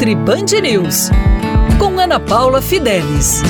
[0.00, 1.10] Nutri Band News,
[1.78, 3.42] com Ana Paula Fidelis.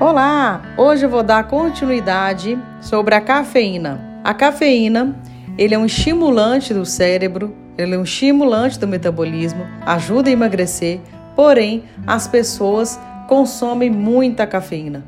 [0.00, 0.62] Olá!
[0.78, 4.00] Hoje eu vou dar continuidade sobre a cafeína.
[4.24, 5.14] A cafeína,
[5.58, 10.98] ele é um estimulante do cérebro, ele é um estimulante do metabolismo, ajuda a emagrecer,
[11.36, 12.98] porém as pessoas
[13.28, 15.04] consomem muita cafeína.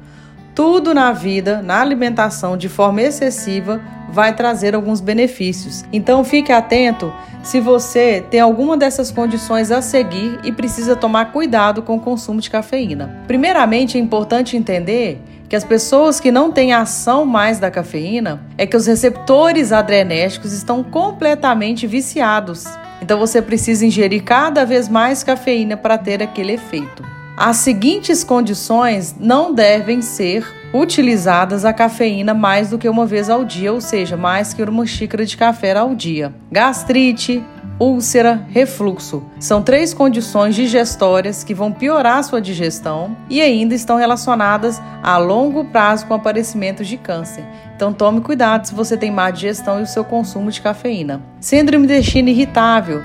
[0.55, 3.81] Tudo na vida, na alimentação de forma excessiva,
[4.11, 5.85] vai trazer alguns benefícios.
[5.91, 7.11] Então fique atento
[7.43, 12.41] se você tem alguma dessas condições a seguir e precisa tomar cuidado com o consumo
[12.41, 13.23] de cafeína.
[13.27, 18.67] Primeiramente, é importante entender que as pessoas que não têm ação mais da cafeína é
[18.67, 22.65] que os receptores adrenérgicos estão completamente viciados.
[23.01, 27.12] Então você precisa ingerir cada vez mais cafeína para ter aquele efeito.
[27.37, 33.45] As seguintes condições não devem ser utilizadas a cafeína mais do que uma vez ao
[33.45, 37.43] dia, ou seja, mais que uma xícara de café ao dia: gastrite,
[37.81, 39.23] úlcera, refluxo.
[39.41, 45.65] São três condições digestórias que vão piorar sua digestão e ainda estão relacionadas a longo
[45.65, 47.45] prazo com aparecimento de câncer.
[47.75, 51.23] Então tome cuidado se você tem má digestão e o seu consumo de cafeína.
[51.41, 53.03] Síndrome de intestino irritável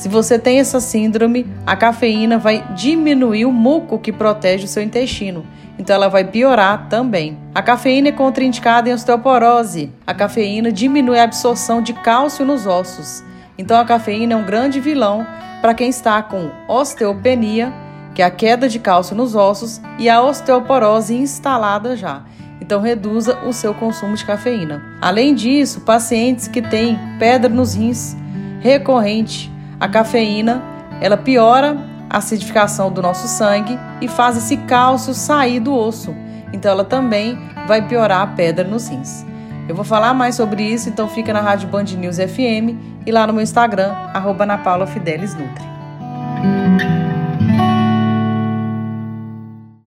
[0.00, 4.82] se você tem essa síndrome, a cafeína vai diminuir o muco que protege o seu
[4.82, 5.44] intestino.
[5.78, 7.36] Então ela vai piorar também.
[7.54, 9.92] A cafeína é contraindicada em osteoporose.
[10.06, 13.22] A cafeína diminui a absorção de cálcio nos ossos.
[13.58, 15.26] Então a cafeína é um grande vilão
[15.60, 17.70] para quem está com osteopenia,
[18.14, 22.22] que é a queda de cálcio nos ossos, e a osteoporose instalada já.
[22.58, 24.82] Então reduza o seu consumo de cafeína.
[24.98, 28.16] Além disso, pacientes que têm pedra nos rins
[28.62, 29.49] recorrente
[29.80, 30.62] a cafeína,
[31.00, 31.76] ela piora
[32.08, 36.14] a acidificação do nosso sangue e faz esse cálcio sair do osso.
[36.52, 39.24] Então ela também vai piorar a pedra nos rins.
[39.68, 43.26] Eu vou falar mais sobre isso, então fica na Rádio Band News FM e lá
[43.26, 44.44] no meu Instagram, arroba.